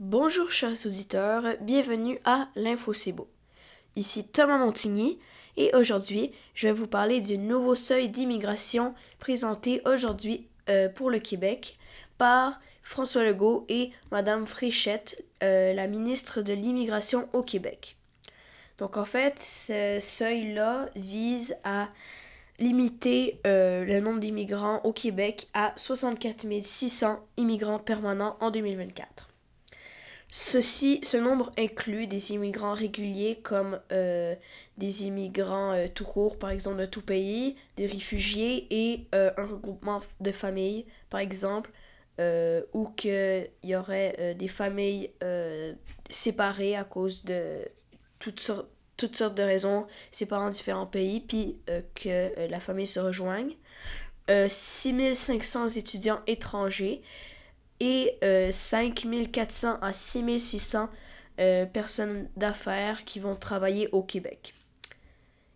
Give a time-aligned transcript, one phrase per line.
[0.00, 3.28] Bonjour chers auditeurs, bienvenue à l'Info beau.
[3.94, 5.20] Ici Thomas Montigny
[5.56, 11.20] et aujourd'hui je vais vous parler du nouveau seuil d'immigration présenté aujourd'hui euh, pour le
[11.20, 11.78] Québec
[12.18, 17.96] par François Legault et Madame Fréchette, euh, la ministre de l'immigration au Québec.
[18.78, 21.88] Donc en fait, ce seuil-là vise à
[22.58, 29.28] limiter euh, le nombre d'immigrants au Québec à 64 600 immigrants permanents en 2024.
[30.36, 34.34] Ceci, ce nombre inclut des immigrants réguliers comme euh,
[34.78, 40.02] des immigrants euh, tout court, par exemple de tout pays, des réfugiés et un regroupement
[40.20, 41.70] de familles, par exemple,
[42.72, 45.10] ou qu'il y aurait des familles
[46.10, 47.68] séparées à cause de
[48.18, 52.86] toutes sortes toutes sortes de raisons, séparant différents pays, puis euh, que euh, la famille
[52.86, 53.52] se rejoigne.
[54.26, 57.02] 6500 euh, étudiants étrangers
[57.80, 58.18] et
[58.50, 60.88] 5400 à 6600
[61.72, 64.54] personnes d'affaires qui vont travailler au Québec.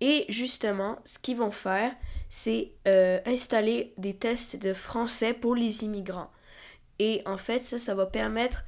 [0.00, 1.92] Et justement, ce qu'ils vont faire,
[2.28, 2.72] c'est
[3.26, 6.30] installer des tests de français pour les immigrants.
[6.98, 8.64] Et en fait, ça, ça va permettre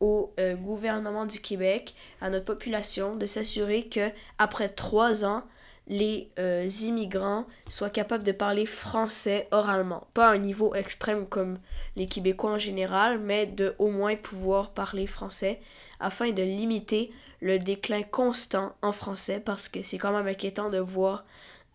[0.00, 5.44] au euh, gouvernement du Québec, à notre population, de s'assurer que après trois ans,
[5.86, 10.06] les euh, immigrants soient capables de parler français oralement.
[10.14, 11.58] Pas à un niveau extrême comme
[11.96, 15.60] les Québécois en général, mais de au moins pouvoir parler français
[16.00, 17.10] afin de limiter
[17.40, 21.24] le déclin constant en français parce que c'est quand même inquiétant de voir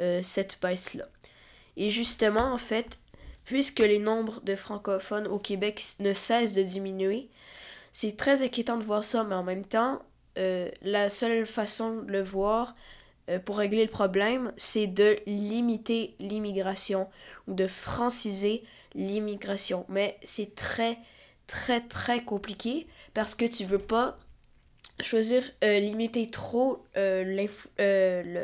[0.01, 1.05] euh, cette baisse-là.
[1.77, 2.97] Et justement, en fait,
[3.45, 7.29] puisque les nombres de francophones au Québec ne cessent de diminuer,
[7.91, 10.01] c'est très inquiétant de voir ça, mais en même temps,
[10.38, 12.75] euh, la seule façon de le voir
[13.45, 17.08] pour régler le problème, c'est de limiter l'immigration
[17.47, 18.63] ou de franciser
[18.95, 19.85] l'immigration.
[19.89, 20.97] Mais c'est très,
[21.47, 24.17] très, très compliqué parce que tu veux pas
[25.02, 27.47] choisir euh, limiter trop le,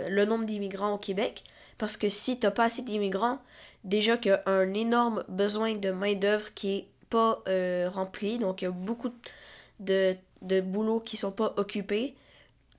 [0.10, 1.44] le, nombre d'immigrants au Québec
[1.78, 3.40] parce que si tu n'as pas assez d'immigrants,
[3.84, 8.38] déjà qu'il y a un énorme besoin de main-d'œuvre qui est pas euh, rempli.
[8.38, 9.12] Donc, il y a beaucoup
[9.80, 12.16] de, de boulots qui sont pas occupés.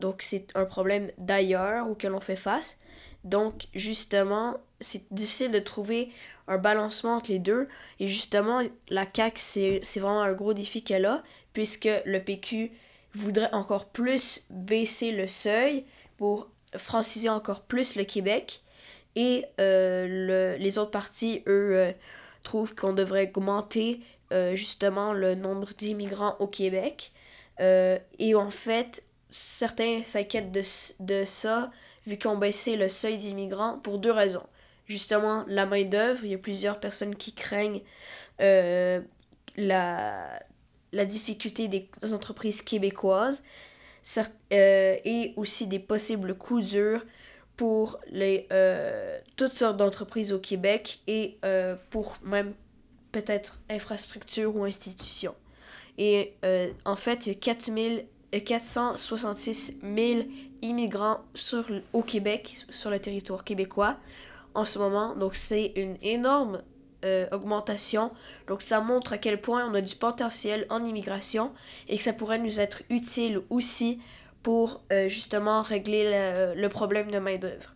[0.01, 2.81] Donc, c'est un problème d'ailleurs auquel on fait face.
[3.25, 6.11] Donc, justement, c'est difficile de trouver
[6.49, 7.69] un balancement entre les deux.
[7.99, 9.41] Et justement, la CAQ,
[9.83, 12.71] c'est vraiment un gros défi qu'elle a, puisque le PQ
[13.15, 15.85] voudrait encore plus baisser le seuil
[16.17, 18.63] pour franciser encore plus le Québec.
[19.17, 21.93] Et euh, le, les autres partis, eux, euh,
[22.43, 24.01] trouvent qu'on devrait augmenter
[24.33, 27.13] euh, justement le nombre d'immigrants au Québec.
[27.59, 30.63] Et en fait, certains s'inquiètent de,
[31.01, 31.71] de ça
[32.07, 34.47] vu qu'on baissé le seuil d'immigrants pour deux raisons.
[34.87, 37.83] Justement, la main-d'œuvre, il y a plusieurs personnes qui craignent
[38.41, 39.01] euh,
[39.57, 40.41] la,
[40.93, 43.43] la difficulté des entreprises québécoises
[44.53, 47.05] et aussi des possibles coups durs
[47.57, 48.47] pour les,
[49.35, 51.41] toutes sortes d'entreprises au Québec et
[51.91, 52.55] pour même
[53.17, 55.35] peut-être infrastructure ou institution.
[55.97, 57.71] Et euh, en fait, il y a 4
[58.33, 60.23] 466 000
[60.63, 63.97] immigrants sur, au Québec, sur le territoire québécois
[64.55, 65.15] en ce moment.
[65.15, 66.63] Donc c'est une énorme
[67.05, 68.11] euh, augmentation.
[68.49, 71.53] Donc ça montre à quel point on a du potentiel en immigration
[71.89, 74.01] et que ça pourrait nous être utile aussi
[74.43, 77.75] pour euh, justement régler le, le problème de main-d'œuvre.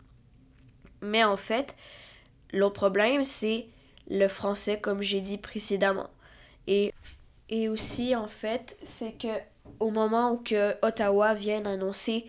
[1.02, 1.76] Mais en fait,
[2.52, 3.66] l'autre problème, c'est
[4.08, 6.10] le français, comme j'ai dit précédemment.
[6.66, 6.92] Et,
[7.48, 9.28] et aussi, en fait, c'est que
[9.78, 10.42] au moment où
[10.82, 12.26] Ottawa vient d'annoncer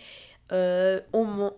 [0.51, 0.99] euh,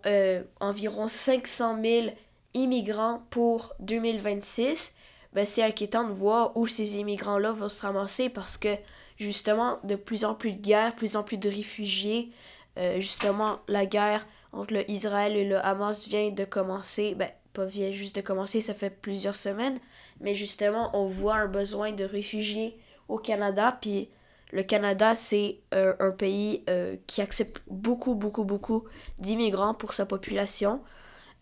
[0.05, 2.07] euh, environ 500 000
[2.53, 4.95] immigrants pour 2026,
[5.33, 8.75] ben c'est inquiétant de voir où ces immigrants-là vont se ramasser parce que
[9.17, 12.31] justement, de plus en plus de guerres, plus en plus de réfugiés,
[12.77, 17.65] euh, justement, la guerre entre le Israël et le Hamas vient de commencer, ben, pas
[17.65, 19.77] vient juste de commencer, ça fait plusieurs semaines,
[20.19, 22.77] mais justement, on voit un besoin de réfugiés
[23.09, 24.09] au Canada, puis
[24.53, 28.83] le Canada, c'est euh, un pays euh, qui accepte beaucoup, beaucoup, beaucoup
[29.17, 30.81] d'immigrants pour sa population.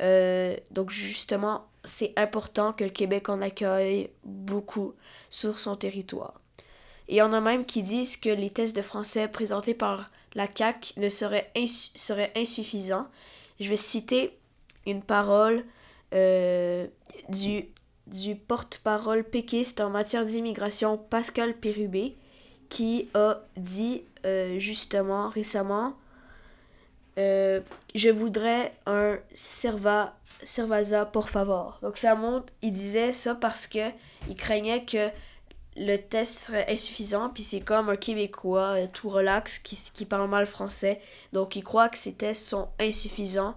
[0.01, 4.93] Euh, donc justement, c'est important que le Québec en accueille beaucoup
[5.29, 6.39] sur son territoire.
[7.09, 10.09] Et il y en a même qui disent que les tests de français présentés par
[10.33, 11.51] la CAC ne seraient,
[11.95, 13.09] seraient insuffisants.
[13.59, 14.39] Je vais citer
[14.85, 15.65] une parole
[17.29, 17.69] du
[18.07, 22.17] du porte-parole péquiste en matière d'immigration Pascal Pérubé
[22.71, 25.93] qui a dit euh, justement récemment
[27.19, 27.59] euh,
[27.93, 31.77] je voudrais un serva servaza por favor.
[31.83, 33.91] Donc ça montre, il disait ça parce que
[34.29, 35.09] il craignait que
[35.77, 40.29] le test serait insuffisant, puis c'est comme un Québécois euh, tout relax qui, qui parle
[40.29, 41.01] mal français,
[41.33, 43.55] donc il croit que ces tests sont insuffisants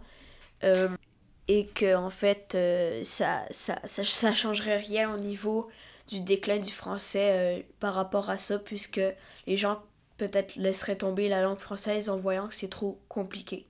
[1.46, 2.56] et que en fait
[3.05, 5.69] ça, ça, ça, ça, changerait rien au niveau
[6.09, 9.01] du déclin du français par rapport à ça, puisque
[9.47, 9.83] les gens
[10.17, 13.67] peut-être laisseraient tomber la langue française en voyant que c'est trop compliqué.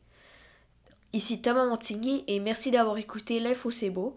[1.12, 4.16] Ici Thomas Montigny et merci d'avoir écouté l'Info C'est Beau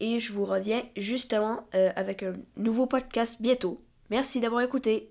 [0.00, 3.80] et je vous reviens justement avec un nouveau podcast bientôt.
[4.08, 5.10] Merci d'avoir écouté.